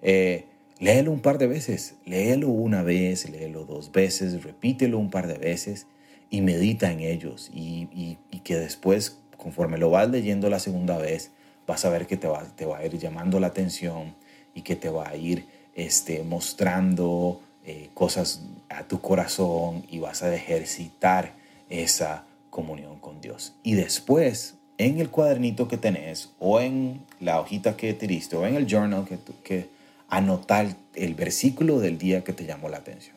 Eh, 0.00 0.46
léelo 0.78 1.12
un 1.12 1.20
par 1.20 1.36
de 1.36 1.48
veces, 1.48 1.96
léelo 2.06 2.48
una 2.48 2.82
vez, 2.82 3.28
léelo 3.28 3.66
dos 3.66 3.92
veces, 3.92 4.42
repítelo 4.42 4.98
un 4.98 5.10
par 5.10 5.26
de 5.26 5.36
veces 5.36 5.86
y 6.30 6.40
medita 6.40 6.90
en 6.90 7.00
ellos. 7.00 7.50
Y, 7.52 8.16
que 8.42 8.56
después, 8.56 9.18
conforme 9.36 9.78
lo 9.78 9.90
vas 9.90 10.08
leyendo 10.08 10.50
la 10.50 10.58
segunda 10.58 10.98
vez, 10.98 11.30
vas 11.66 11.84
a 11.84 11.90
ver 11.90 12.06
que 12.06 12.16
te 12.16 12.28
va, 12.28 12.44
te 12.56 12.64
va 12.64 12.78
a 12.78 12.86
ir 12.86 12.98
llamando 12.98 13.40
la 13.40 13.48
atención 13.48 14.14
y 14.54 14.62
que 14.62 14.76
te 14.76 14.88
va 14.88 15.08
a 15.08 15.16
ir 15.16 15.46
este, 15.74 16.22
mostrando 16.22 17.40
eh, 17.64 17.90
cosas 17.94 18.42
a 18.68 18.84
tu 18.84 19.00
corazón 19.00 19.84
y 19.90 19.98
vas 19.98 20.22
a 20.22 20.34
ejercitar 20.34 21.32
esa 21.68 22.24
comunión 22.50 22.98
con 23.00 23.20
Dios. 23.20 23.54
Y 23.62 23.74
después, 23.74 24.54
en 24.78 25.00
el 25.00 25.10
cuadernito 25.10 25.68
que 25.68 25.76
tenés 25.76 26.30
o 26.38 26.60
en 26.60 27.02
la 27.20 27.40
hojita 27.40 27.76
que 27.76 27.92
te 27.94 28.06
diste 28.06 28.36
o 28.36 28.46
en 28.46 28.54
el 28.54 28.66
journal 28.66 29.04
que, 29.04 29.18
que 29.42 29.68
anotar 30.08 30.76
el 30.94 31.14
versículo 31.14 31.80
del 31.80 31.98
día 31.98 32.24
que 32.24 32.32
te 32.32 32.46
llamó 32.46 32.68
la 32.68 32.78
atención. 32.78 33.16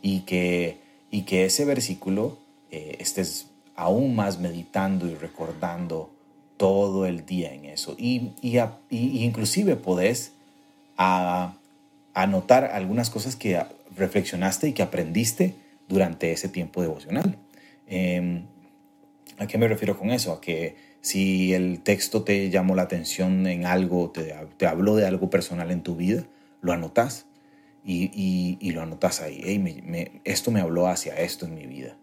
Y 0.00 0.20
que, 0.20 0.78
y 1.10 1.22
que 1.22 1.44
ese 1.44 1.64
versículo 1.64 2.38
eh, 2.70 2.96
estés 3.00 3.47
aún 3.78 4.16
más 4.16 4.40
meditando 4.40 5.06
y 5.06 5.14
recordando 5.14 6.10
todo 6.56 7.06
el 7.06 7.24
día 7.24 7.54
en 7.54 7.64
eso. 7.64 7.94
Y, 7.96 8.32
y, 8.42 8.58
inclusive 8.90 9.76
podés 9.76 10.32
a, 10.96 11.54
anotar 12.12 12.64
algunas 12.64 13.08
cosas 13.08 13.36
que 13.36 13.62
reflexionaste 13.96 14.66
y 14.68 14.72
que 14.72 14.82
aprendiste 14.82 15.54
durante 15.88 16.32
ese 16.32 16.48
tiempo 16.48 16.82
devocional. 16.82 17.38
Em, 17.86 18.46
¿A 19.38 19.46
qué 19.46 19.58
me 19.58 19.68
refiero 19.68 19.96
con 19.96 20.10
eso? 20.10 20.32
A 20.32 20.40
que 20.40 20.74
si 21.00 21.54
el 21.54 21.80
texto 21.80 22.24
te 22.24 22.50
llamó 22.50 22.74
la 22.74 22.82
atención 22.82 23.46
en 23.46 23.64
algo, 23.64 24.10
te, 24.10 24.34
te 24.56 24.66
habló 24.66 24.96
de 24.96 25.06
algo 25.06 25.30
personal 25.30 25.70
en 25.70 25.82
tu 25.82 25.94
vida, 25.94 26.24
lo 26.62 26.72
anotas 26.72 27.26
y, 27.84 28.58
y, 28.60 28.72
lo 28.72 28.82
anotas 28.82 29.20
ahí. 29.20 29.62
esto 30.24 30.50
me 30.50 30.60
habló 30.60 30.88
hacia 30.88 31.14
esto 31.20 31.46
en 31.46 31.54
mi 31.54 31.66
vida. 31.66 31.96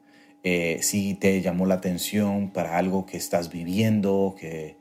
Eh, 0.45 0.79
si 0.81 1.15
te 1.15 1.41
llamó 1.41 1.65
la 1.65 1.75
atención 1.75 2.51
para 2.51 2.77
algo 2.77 3.05
que 3.05 3.17
estás 3.17 3.51
viviendo, 3.51 4.35
que, 4.39 4.77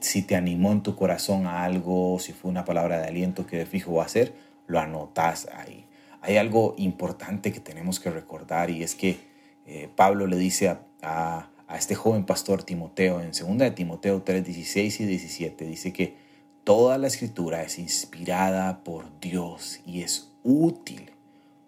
si 0.00 0.22
te 0.22 0.36
animó 0.36 0.70
en 0.70 0.82
tu 0.82 0.94
corazón 0.94 1.46
a 1.46 1.64
algo, 1.64 2.18
si 2.20 2.32
fue 2.32 2.50
una 2.50 2.64
palabra 2.64 3.00
de 3.00 3.08
aliento 3.08 3.46
que 3.46 3.56
de 3.56 3.66
fijo 3.66 3.94
va 3.94 4.04
a 4.04 4.08
ser, 4.08 4.34
lo 4.68 4.78
anotas 4.78 5.48
ahí. 5.52 5.86
Hay 6.20 6.36
algo 6.36 6.74
importante 6.78 7.52
que 7.52 7.60
tenemos 7.60 7.98
que 7.98 8.10
recordar 8.10 8.70
y 8.70 8.84
es 8.84 8.94
que 8.94 9.18
eh, 9.66 9.88
Pablo 9.96 10.28
le 10.28 10.36
dice 10.36 10.68
a 11.02 11.50
a 11.66 11.76
este 11.76 11.94
joven 11.94 12.24
pastor 12.24 12.62
Timoteo 12.62 13.20
en 13.20 13.32
2 13.32 13.58
de 13.58 13.70
Timoteo 13.70 14.22
3, 14.22 14.44
16 14.44 15.00
y 15.00 15.04
17. 15.04 15.64
Dice 15.64 15.92
que 15.92 16.16
toda 16.64 16.98
la 16.98 17.06
escritura 17.06 17.62
es 17.62 17.78
inspirada 17.78 18.84
por 18.84 19.18
Dios 19.20 19.80
y 19.84 20.02
es 20.02 20.32
útil, 20.42 21.10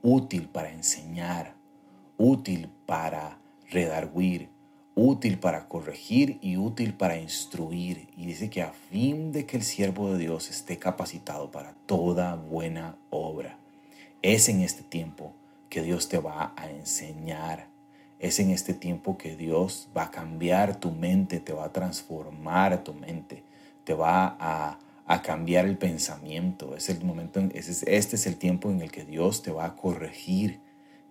útil 0.03 0.49
para 0.49 0.71
enseñar, 0.71 1.55
útil 2.19 2.69
para 2.85 3.39
redarguir, 3.71 4.51
útil 4.95 5.39
para 5.39 5.67
corregir 5.69 6.39
y 6.43 6.59
útil 6.59 6.93
para 6.93 7.17
instruir. 7.17 8.09
Y 8.17 8.27
dice 8.27 8.51
que 8.51 8.63
a 8.63 8.73
fin 8.73 9.33
de 9.33 9.47
que 9.47 9.57
el 9.57 9.63
siervo 9.63 10.13
de 10.13 10.19
Dios 10.19 10.51
esté 10.51 10.79
capacitado 10.79 11.51
para 11.51 11.73
toda 11.87 12.35
buena 12.35 12.97
obra. 13.09 13.57
Es 14.21 14.51
en 14.51 14.61
este 14.61 14.83
tiempo 14.83 15.33
que 15.71 15.83
Dios 15.83 16.09
te 16.09 16.19
va 16.19 16.53
a 16.57 16.69
enseñar 16.69 17.69
es 18.19 18.41
en 18.41 18.51
este 18.51 18.75
tiempo 18.75 19.17
que 19.17 19.37
Dios 19.37 19.89
va 19.97 20.05
a 20.05 20.11
cambiar 20.11 20.81
tu 20.81 20.91
mente, 20.91 21.39
te 21.39 21.53
va 21.53 21.67
a 21.67 21.73
transformar 21.73 22.83
tu 22.83 22.93
mente, 22.93 23.45
te 23.85 23.95
va 23.95 24.37
a, 24.41 24.79
cambiar 25.23 25.65
el 25.67 25.79
pensamiento. 25.79 26.77
Es 26.77 26.89
el 26.89 27.03
momento, 27.05 27.41
este 27.55 28.17
es 28.17 28.27
el 28.27 28.37
tiempo 28.37 28.71
en 28.71 28.83
el 28.83 28.91
que 28.91 29.05
Dios 29.05 29.43
te 29.43 29.53
va 29.53 29.67
a 29.67 29.77
corregir, 29.77 30.61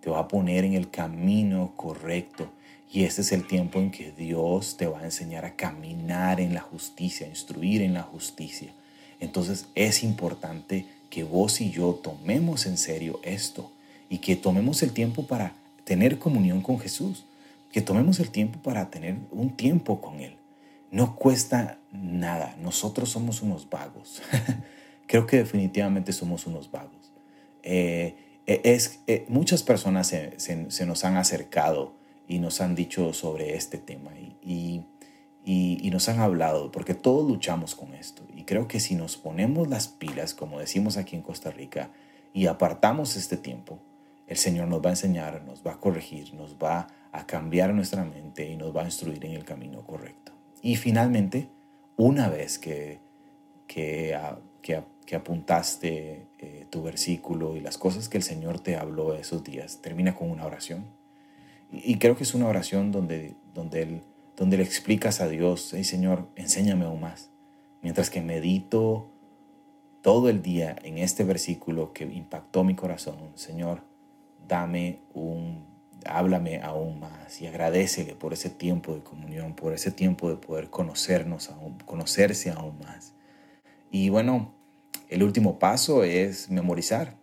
te 0.00 0.10
va 0.10 0.20
a 0.20 0.28
poner 0.28 0.64
en 0.64 0.74
el 0.74 0.90
camino 0.90 1.72
correcto. 1.76 2.50
Y 2.90 3.04
este 3.04 3.20
es 3.20 3.32
el 3.32 3.46
tiempo 3.46 3.78
en 3.78 3.90
que 3.90 4.12
Dios 4.12 4.76
te 4.76 4.86
va 4.86 5.00
a 5.00 5.04
enseñar 5.04 5.44
a 5.44 5.54
caminar 5.54 6.40
en 6.40 6.54
la 6.54 6.60
justicia, 6.60 7.26
a 7.26 7.30
instruir 7.30 7.82
en 7.82 7.94
la 7.94 8.02
justicia. 8.02 8.72
Entonces 9.20 9.66
es 9.74 10.02
importante 10.02 10.86
que 11.10 11.24
vos 11.24 11.60
y 11.60 11.70
yo 11.70 11.94
tomemos 11.94 12.66
en 12.66 12.78
serio 12.78 13.20
esto 13.22 13.70
y 14.08 14.18
que 14.18 14.36
tomemos 14.36 14.82
el 14.82 14.92
tiempo 14.92 15.26
para 15.26 15.52
tener 15.84 16.18
comunión 16.18 16.62
con 16.62 16.78
Jesús, 16.78 17.24
que 17.72 17.82
tomemos 17.82 18.20
el 18.20 18.30
tiempo 18.30 18.58
para 18.60 18.90
tener 18.90 19.16
un 19.30 19.50
tiempo 19.56 20.00
con 20.00 20.20
Él. 20.20 20.36
No 20.90 21.16
cuesta 21.16 21.78
nada, 21.92 22.56
nosotros 22.62 23.10
somos 23.10 23.42
unos 23.42 23.68
vagos. 23.68 24.22
Creo 25.06 25.26
que 25.26 25.38
definitivamente 25.38 26.12
somos 26.12 26.46
unos 26.46 26.70
vagos. 26.70 27.12
Eh, 27.62 28.14
eh, 28.48 28.62
es, 28.64 29.00
eh, 29.06 29.26
muchas 29.28 29.62
personas 29.62 30.06
se, 30.06 30.86
nos 30.86 31.04
han 31.04 31.18
acercado 31.18 31.92
y 32.26 32.38
nos 32.38 32.62
han 32.62 32.74
dicho 32.74 33.12
sobre 33.12 33.56
este 33.56 33.76
tema 33.76 34.10
y, 34.18 34.84
y, 35.44 35.90
nos 35.90 36.08
han 36.08 36.20
hablado, 36.20 36.70
porque 36.70 36.94
todos 36.94 37.28
luchamos 37.28 37.74
con 37.74 37.92
esto. 37.94 38.22
Y 38.34 38.44
creo 38.44 38.68
que 38.68 38.80
si 38.80 38.94
nos 38.94 39.16
ponemos 39.16 39.68
las 39.68 39.88
pilas, 39.88 40.32
como 40.32 40.60
decimos 40.60 40.96
aquí 40.96 41.16
en 41.16 41.22
Costa 41.22 41.50
Rica, 41.50 41.90
y 42.32 42.46
apartamos 42.46 43.16
este 43.16 43.36
tiempo, 43.36 43.78
el 44.26 44.36
Señor 44.36 44.68
nos 44.68 44.82
va 44.82 44.88
a 44.88 44.92
enseñar, 44.92 45.42
nos 45.44 45.66
va 45.66 45.72
a 45.72 45.80
corregir, 45.80 46.32
nos 46.34 46.56
va 46.56 46.86
a 47.12 47.26
cambiar 47.26 47.74
nuestra 47.74 48.04
mente 48.04 48.48
y 48.48 48.56
nos 48.56 48.74
va 48.74 48.82
a 48.82 48.86
instruir 48.86 49.24
en 49.24 49.32
el 49.32 49.44
camino 49.44 49.82
correcto. 49.84 50.32
Y 50.62 50.76
finalmente, 50.76 51.48
una 51.96 52.28
vez 52.28 52.58
que, 52.58 53.00
que, 53.66 54.18
que, 54.62 54.82
apuntaste 55.16 56.26
eh, 56.38 56.66
tu 56.70 56.82
versículo 56.82 57.56
y 57.56 57.60
las 57.60 57.78
cosas 57.78 58.08
que 58.08 58.18
el 58.18 58.22
Señor 58.22 58.60
te 58.60 58.76
habló 58.76 59.14
esos 59.14 59.42
días, 59.44 59.80
termina 59.80 60.14
con 60.14 60.30
una 60.30 60.44
oración. 60.44 60.86
Y, 61.70 61.96
creo 61.98 62.16
que 62.16 62.22
es 62.22 62.34
una 62.34 62.46
oración 62.46 62.92
donde, 62.92 63.36
donde, 63.52 63.82
él, 63.82 64.02
donde 64.36 64.56
le 64.56 64.62
explicas 64.62 65.20
a 65.20 65.28
Dios, 65.28 65.72
hey 65.74 65.84
Señor, 65.84 66.28
enséñame 66.34 66.86
aún 66.86 67.00
más. 67.00 67.30
Mientras 67.82 68.10
que 68.10 68.22
medito 68.22 69.10
todo 70.02 70.30
el 70.30 70.42
día 70.42 70.76
en 70.82 70.98
este 70.98 71.24
versículo 71.24 71.92
que 71.92 72.04
impactó 72.04 72.64
mi 72.64 72.74
corazón, 72.74 73.16
Señor, 73.34 73.82
dame 74.46 75.00
un, 75.12 75.66
háblame 76.06 76.60
aún 76.62 77.00
más 77.00 77.40
y 77.40 77.46
agradecele 77.46 78.14
por 78.14 78.32
ese 78.32 78.50
tiempo 78.50 78.94
de 78.94 79.02
comunión, 79.02 79.54
por 79.54 79.72
ese 79.72 79.90
tiempo 79.90 80.30
de 80.30 80.36
poder 80.36 80.70
conocernos 80.70 81.50
aún, 81.50 81.78
conocerse 81.84 82.50
aún 82.50 82.78
más. 82.78 83.14
Y 83.90 84.08
bueno, 84.08 84.54
el 85.08 85.22
último 85.22 85.58
paso 85.58 86.04
es 86.04 86.50
memorizar. 86.50 87.16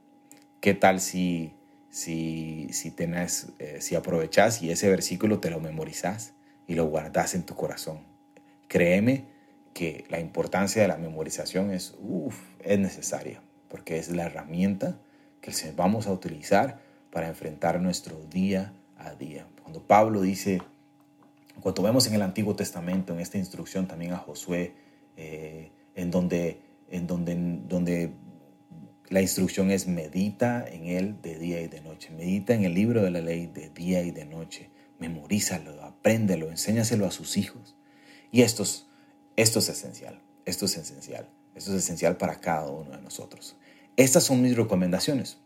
¿Qué 0.62 0.74
tal 0.74 1.00
si, 1.00 1.54
si, 1.90 2.70
si, 2.72 2.92
tenés, 2.92 3.48
eh, 3.60 3.78
si 3.82 3.96
aprovechás 3.96 4.62
y 4.62 4.72
ese 4.72 4.90
versículo 4.90 5.40
te 5.40 5.50
lo 5.50 5.60
memorizás 5.60 6.34
y 6.68 6.76
lo 6.76 6.86
guardas 6.86 7.36
en 7.36 7.44
tu 7.44 7.56
corazón? 7.56 8.00
Créeme 8.68 9.26
que 9.74 10.06
la 10.10 10.20
importancia 10.20 10.82
de 10.82 10.88
la 10.88 10.98
memorización 10.98 11.72
es, 11.72 11.96
es 12.64 12.80
necesaria, 12.80 13.42
porque 13.70 13.98
es 13.98 14.10
la 14.10 14.26
herramienta 14.26 14.98
que 15.42 15.52
vamos 15.76 16.08
a 16.08 16.12
utilizar 16.12 16.80
para 17.12 17.28
enfrentar 17.28 17.80
nuestro 17.80 18.18
día 18.26 18.74
a 18.98 19.14
día. 19.14 19.48
Cuando 19.62 19.82
Pablo 19.82 20.22
dice, 20.22 20.62
cuando 21.62 21.84
vemos 21.84 22.08
en 22.08 22.16
el 22.16 22.22
Antiguo 22.22 22.56
Testamento, 22.56 23.14
en 23.14 23.20
esta 23.20 23.38
instrucción 23.38 23.88
también 23.88 24.14
a 24.14 24.18
Josué, 24.18 24.74
eh, 25.18 25.72
en, 25.96 26.12
donde, 26.12 26.60
en 26.90 27.08
donde, 27.08 27.36
donde 27.68 28.14
la 29.10 29.22
instrucción 29.22 29.72
es 29.72 29.88
medita 29.88 30.68
en 30.68 30.88
él 30.88 31.22
de 31.22 31.38
día 31.38 31.62
y 31.62 31.68
de 31.68 31.82
noche, 31.82 32.12
medita 32.12 32.54
en 32.54 32.64
el 32.66 32.74
libro 32.74 33.02
de 33.04 33.12
la 33.12 33.22
ley 33.22 33.48
de 33.48 33.70
día 33.70 34.02
y 34.02 34.12
de 34.12 34.26
noche, 34.26 34.70
memorízalo, 35.00 35.84
apréndelo, 35.84 36.50
enséñaselo 36.50 37.06
a 37.06 37.12
sus 37.12 37.38
hijos. 37.38 37.76
Y 38.32 38.42
esto 38.42 38.64
es, 38.64 38.88
esto 39.36 39.60
es 39.60 39.70
esencial, 39.70 40.22
esto 40.46 40.66
es 40.66 40.78
esencial, 40.78 41.30
esto 41.54 41.72
es 41.72 41.84
esencial 41.84 42.18
para 42.18 42.40
cada 42.40 42.70
uno 42.70 42.92
de 42.92 43.02
nosotros. 43.02 43.56
Estas 43.98 44.24
son 44.24 44.42
mis 44.42 44.58
recomendaciones 44.58 45.40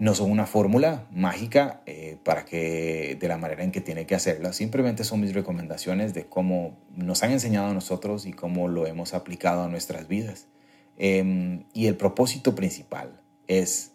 no 0.00 0.14
son 0.14 0.30
una 0.30 0.46
fórmula 0.46 1.06
mágica 1.12 1.82
eh, 1.84 2.16
para 2.24 2.46
que 2.46 3.18
de 3.20 3.28
la 3.28 3.36
manera 3.36 3.62
en 3.62 3.70
que 3.70 3.82
tiene 3.82 4.06
que 4.06 4.14
hacerla, 4.14 4.54
simplemente 4.54 5.04
son 5.04 5.20
mis 5.20 5.34
recomendaciones 5.34 6.14
de 6.14 6.24
cómo 6.24 6.78
nos 6.96 7.22
han 7.22 7.32
enseñado 7.32 7.66
a 7.66 7.74
nosotros 7.74 8.24
y 8.24 8.32
cómo 8.32 8.66
lo 8.68 8.86
hemos 8.86 9.12
aplicado 9.12 9.62
a 9.62 9.68
nuestras 9.68 10.08
vidas. 10.08 10.46
Em, 10.96 11.64
y 11.74 11.86
el 11.86 11.98
propósito 11.98 12.54
principal 12.54 13.20
es 13.46 13.92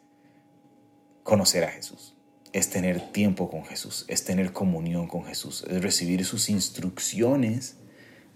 conocer 1.23 1.63
a 1.63 1.69
Jesús, 1.69 2.15
es 2.53 2.69
tener 2.69 3.11
tiempo 3.11 3.49
con 3.49 3.65
Jesús, 3.65 4.05
es 4.07 4.23
tener 4.25 4.53
comunión 4.53 5.07
con 5.07 5.25
Jesús, 5.25 5.65
es 5.67 5.81
recibir 5.81 6.23
sus 6.23 6.49
instrucciones 6.51 7.77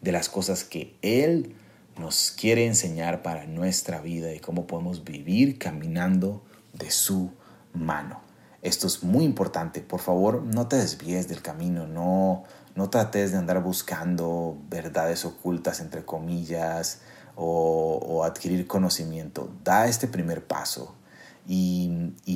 de 0.02 0.12
las 0.12 0.28
cosas 0.28 0.64
que 0.64 0.98
Él 1.04 1.56
nos 2.00 2.32
quiere 2.32 2.66
enseñar 2.66 3.22
para 3.22 3.46
nuestra 3.46 4.02
vida 4.02 4.34
y 4.34 4.40
cómo 4.40 4.66
podemos 4.66 5.04
vivir 5.04 5.60
caminando 5.60 6.44
de 6.74 6.90
su 6.90 7.38
mano. 7.74 8.22
Esto 8.62 8.88
es 8.88 9.04
muy 9.04 9.24
importante. 9.24 9.82
Por 9.82 10.02
favor, 10.02 10.42
no 10.44 10.68
te 10.68 10.76
desvíes 10.76 11.28
del 11.28 11.42
camino, 11.42 11.88
no, 11.88 12.44
no 12.76 12.90
trates 12.90 13.32
de 13.32 13.38
andar 13.38 13.64
buscando 13.64 14.58
verdades 14.70 15.24
ocultas, 15.26 15.80
entre 15.80 16.04
comillas, 16.04 17.00
o, 17.36 18.24
adquirir 18.26 18.68
conocimiento. 18.68 19.50
Da 19.64 19.88
este 19.88 20.08
primer 20.08 20.46
paso 20.46 20.94
y, 21.48 21.90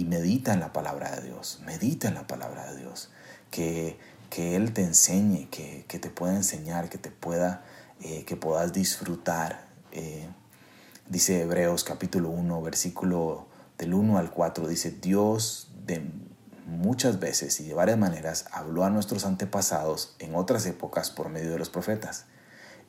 medita 0.08 0.54
en 0.54 0.62
la 0.62 0.72
palabra 0.72 1.12
de 1.12 1.28
Dios. 1.28 1.60
Medita 1.66 2.08
en 2.08 2.14
la 2.14 2.26
palabra 2.26 2.72
de 2.72 2.80
Dios. 2.80 3.10
Que, 3.52 4.00
que 4.30 4.56
Él 4.56 4.74
te 4.74 4.82
enseñe, 4.82 5.50
que, 5.50 5.86
te 5.88 6.10
pueda 6.10 6.36
enseñar, 6.36 6.90
que 6.90 6.98
te 6.98 7.12
pueda, 7.12 7.64
eh, 8.02 8.24
que 8.24 8.38
puedas 8.38 8.72
disfrutar. 8.72 9.68
Eh, 9.92 10.28
dice 11.10 11.42
Hebreos 11.42 11.84
capítulo 11.84 12.30
1, 12.30 12.62
versículo 12.62 13.48
del 13.78 13.94
1 13.94 14.18
al 14.18 14.32
4, 14.32 14.68
dice, 14.68 14.92
Dios 14.92 15.70
de 15.86 16.10
muchas 16.66 17.20
veces 17.20 17.60
y 17.60 17.68
de 17.68 17.74
varias 17.74 17.98
maneras 17.98 18.46
habló 18.52 18.86
a 18.86 18.90
nuestros 18.90 19.26
antepasados 19.26 20.16
en 20.20 20.36
otras 20.36 20.66
épocas 20.66 21.12
por 21.12 21.30
medio 21.30 21.52
de 21.52 21.60
los 21.60 21.70
profetas. 21.70 22.26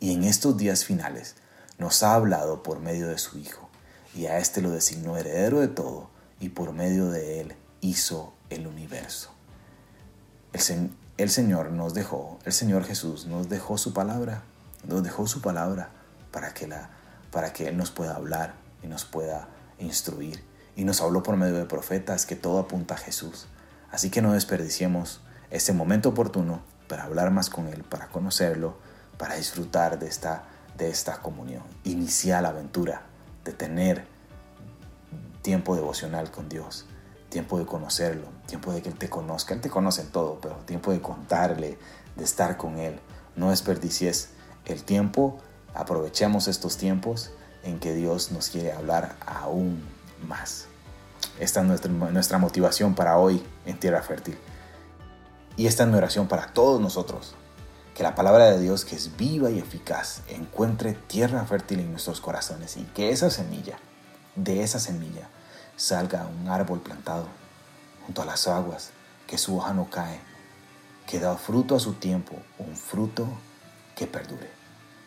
Y 0.01 0.13
en 0.13 0.25
estos 0.25 0.57
días 0.57 0.85
finales 0.85 1.37
nos 1.79 2.03
ha 2.03 2.15
hablado 2.15 2.63
por 2.63 2.81
medio 2.81 3.09
de 3.09 3.19
su 3.19 3.39
Hijo, 3.39 3.69
y 4.15 4.27
a 4.27 4.39
éste 4.39 4.61
lo 4.61 4.71
designó 4.71 5.17
heredero 5.17 5.61
de 5.61 5.69
todo, 5.69 6.11
y 6.41 6.51
por 6.51 6.73
medio 6.73 7.11
de 7.11 7.41
él 7.41 7.57
hizo 7.81 8.33
el 8.51 8.67
universo. 8.67 9.31
El, 10.53 10.91
el 11.17 11.31
Señor 11.31 11.71
nos 11.73 11.95
dejó, 11.95 12.39
el 12.45 12.53
Señor 12.53 12.85
Jesús 12.85 13.27
nos 13.27 13.49
dejó 13.49 13.79
su 13.79 13.93
palabra, 13.93 14.43
nos 14.87 15.03
dejó 15.03 15.27
su 15.27 15.41
palabra 15.41 15.91
para 16.31 16.53
que, 16.53 16.67
la, 16.67 16.91
para 17.31 17.53
que 17.53 17.69
Él 17.69 17.77
nos 17.77 17.91
pueda 17.91 18.17
hablar 18.17 18.55
y 18.83 18.89
nos 18.89 19.05
pueda 19.05 19.49
instruir. 19.79 20.43
Y 20.77 20.85
nos 20.85 21.01
habló 21.01 21.23
por 21.23 21.37
medio 21.37 21.57
de 21.57 21.67
profetas 21.67 22.27
que 22.27 22.37
todo 22.37 22.59
apunta 22.59 22.95
a 22.95 22.99
Jesús. 22.99 23.47
Así 23.91 24.11
que 24.11 24.23
no 24.23 24.33
desperdiciemos 24.33 25.21
este 25.51 25.73
momento 25.73 26.09
oportuno 26.09 26.63
para 26.89 27.05
hablar 27.05 27.31
más 27.31 27.49
con 27.49 27.69
Él, 27.69 27.85
para 27.85 28.09
conocerlo, 28.09 28.77
para 29.17 29.37
disfrutar 29.37 29.99
de 29.99 30.09
esta, 30.09 30.45
de 30.77 30.91
esta 30.91 31.21
comunión. 31.21 31.63
Iniciar 31.85 32.43
la 32.43 32.49
aventura 32.49 33.03
de 33.45 33.53
tener 33.53 34.05
tiempo 35.43 35.77
devocional 35.77 36.31
con 36.31 36.49
Dios, 36.49 36.87
tiempo 37.29 37.59
de 37.59 37.67
conocerlo, 37.67 38.27
tiempo 38.47 38.73
de 38.73 38.83
que 38.83 38.89
Él 38.89 38.97
te 38.97 39.09
conozca. 39.09 39.55
Él 39.55 39.61
te 39.61 39.71
conoce 39.71 40.03
en 40.03 40.09
todo, 40.09 40.41
pero 40.41 40.57
tiempo 40.67 40.91
de 40.91 41.01
contarle, 41.01 41.79
de 42.17 42.25
estar 42.25 42.57
con 42.57 42.79
Él. 42.79 42.99
No 43.37 43.51
desperdicies 43.51 44.31
el 44.65 44.83
tiempo, 44.85 45.39
aprovechemos 45.75 46.49
estos 46.49 46.77
tiempos 46.79 47.31
en 47.63 47.79
que 47.79 47.95
Dios 47.95 48.33
nos 48.33 48.49
quiere 48.49 48.73
hablar 48.73 49.17
aún 49.27 49.83
más. 50.25 50.67
Esta 51.39 51.61
es 51.61 51.67
nuestra, 51.67 52.39
motivación 52.39 52.95
para 52.95 53.19
hoy 53.19 53.43
en 53.67 53.79
Tierra 53.79 54.03
Fértil. 54.03 54.39
Y 55.57 55.67
esta 55.67 55.85
es 55.85 55.89
mi 55.89 55.97
oración 55.97 56.29
para 56.29 56.53
todos 56.53 56.81
nosotros. 56.81 57.35
Que 57.95 58.03
la 58.03 58.15
palabra 58.15 58.47
de 58.51 58.59
Dios, 58.59 58.85
que 58.85 58.97
es 58.97 59.17
viva 59.17 59.51
y 59.51 59.59
eficaz, 59.59 60.23
encuentre 60.29 60.95
tierra 60.95 61.45
fértil 61.45 61.79
en 61.79 61.93
nuestros 61.93 62.21
corazones 62.21 62.77
y 62.77 62.83
que 62.83 63.11
esa 63.11 63.31
semilla, 63.31 63.77
de 64.35 64.65
esa 64.65 64.81
semilla, 64.81 65.29
salga 65.77 66.27
un 66.27 66.49
árbol 66.49 66.81
plantado 66.81 67.29
junto 68.05 68.23
a 68.23 68.25
las 68.25 68.49
aguas, 68.49 68.91
que 69.29 69.39
su 69.39 69.57
hoja 69.57 69.75
no 69.75 69.89
cae, 69.91 70.21
que 71.07 71.21
da 71.21 71.37
fruto 71.37 71.77
a 71.77 71.81
su 71.81 71.95
tiempo, 71.95 72.35
un 72.59 72.77
fruto 72.77 73.29
que 73.95 74.09
perdure. 74.09 74.51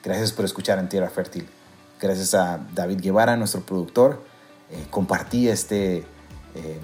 Gracias 0.04 0.32
por 0.32 0.46
escuchar 0.46 0.80
en 0.80 0.88
Tierra 0.88 1.10
Fértil. 1.10 1.50
Gracias 2.00 2.34
a 2.34 2.60
David 2.74 3.02
Guevara, 3.02 3.36
nuestro 3.36 3.62
productor. 3.62 4.24
Eh, 4.70 4.88
compartí 4.90 5.48
este 5.48 6.06
eh, 6.56 6.80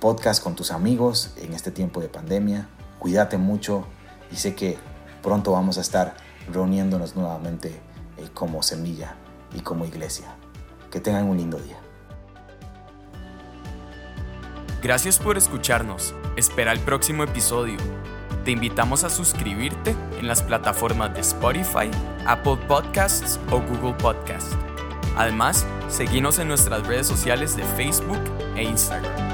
podcast 0.00 0.42
con 0.42 0.56
tus 0.56 0.72
amigos 0.72 1.32
en 1.36 1.52
este 1.54 1.70
tiempo 1.70 2.00
de 2.00 2.08
pandemia. 2.08 2.68
Cuídate 2.98 3.38
mucho 3.38 3.86
y 4.32 4.36
sé 4.36 4.54
que 4.54 4.78
pronto 5.22 5.52
vamos 5.52 5.78
a 5.78 5.80
estar 5.80 6.16
reuniéndonos 6.52 7.14
nuevamente 7.14 7.68
eh, 8.16 8.28
como 8.34 8.62
semilla 8.62 9.14
y 9.54 9.60
como 9.60 9.84
iglesia. 9.84 10.34
Que 10.90 11.00
tengan 11.00 11.26
un 11.26 11.36
lindo 11.36 11.58
día. 11.58 11.78
Gracias 14.82 15.18
por 15.18 15.36
escucharnos. 15.36 16.14
Espera 16.36 16.72
el 16.72 16.80
próximo 16.80 17.22
episodio. 17.22 17.76
Te 18.44 18.52
invitamos 18.52 19.04
a 19.04 19.10
suscribirte 19.10 19.94
en 20.18 20.26
las 20.26 20.42
plataformas 20.42 21.12
de 21.14 21.20
Spotify, 21.20 21.90
Apple 22.26 22.56
Podcasts 22.66 23.38
o 23.50 23.60
Google 23.60 23.94
Podcasts. 23.94 24.56
Además, 25.16 25.66
seguimos 25.88 26.38
en 26.38 26.48
nuestras 26.48 26.86
redes 26.86 27.06
sociales 27.06 27.56
de 27.56 27.62
Facebook 27.62 28.20
e 28.56 28.62
Instagram. 28.64 29.29